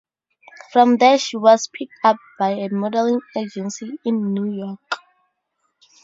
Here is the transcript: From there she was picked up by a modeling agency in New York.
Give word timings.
From 0.73 0.97
there 0.97 1.19
she 1.19 1.37
was 1.37 1.67
picked 1.67 1.93
up 2.03 2.17
by 2.39 2.53
a 2.53 2.73
modeling 2.73 3.21
agency 3.37 3.99
in 4.03 4.33
New 4.33 4.45
York. 4.51 4.99